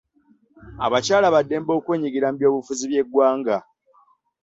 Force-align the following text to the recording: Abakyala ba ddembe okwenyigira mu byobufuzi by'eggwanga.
Abakyala 0.85 1.27
ba 1.33 1.41
ddembe 1.43 1.71
okwenyigira 1.79 2.27
mu 2.31 2.37
byobufuzi 2.37 2.83
by'eggwanga. 2.89 3.57